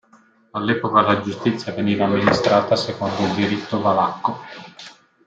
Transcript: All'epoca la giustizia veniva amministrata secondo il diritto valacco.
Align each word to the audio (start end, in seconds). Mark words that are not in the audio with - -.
All'epoca 0.59 1.01
la 1.01 1.21
giustizia 1.21 1.73
veniva 1.73 2.05
amministrata 2.05 2.75
secondo 2.75 3.21
il 3.21 3.35
diritto 3.35 3.79
valacco. 3.79 4.39